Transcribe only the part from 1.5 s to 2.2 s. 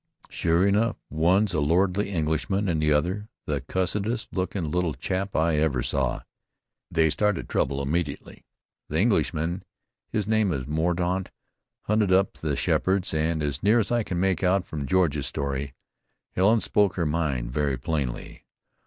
a lordly